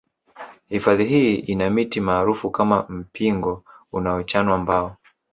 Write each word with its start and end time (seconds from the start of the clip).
Hifadhi 0.67 1.05
hii 1.05 1.35
ina 1.35 1.69
miti 1.69 1.99
maarufu 2.01 2.51
kama 2.51 2.85
mpingo 2.89 3.63
unaochanwa 3.91 4.57
mbao 4.57 4.97